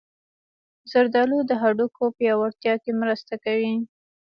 زردالو 0.91 1.37
د 1.49 1.51
هډوکو 1.61 2.03
پیاوړتیا 2.17 2.73
کې 2.83 2.91
مرسته 3.01 3.33
کوي. 3.43 3.73